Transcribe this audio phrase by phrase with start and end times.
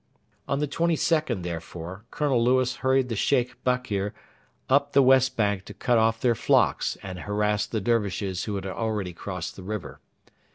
[0.47, 4.13] On the 22nd, therefore, Colonel Lewis hurried the Sheikh Bakr
[4.67, 8.65] up the west bank to cut off their flocks and harass the Dervishes who had
[8.65, 9.99] already crossed the river.